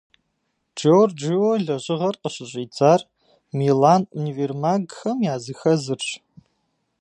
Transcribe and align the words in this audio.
Джорджио 0.77 1.49
и 1.57 1.61
лэжьыгъэр 1.65 2.15
къыщыщӀидзар 2.21 3.01
Милан 3.57 4.01
универмагхэм 4.17 5.17
языхэзырщ. 5.33 6.07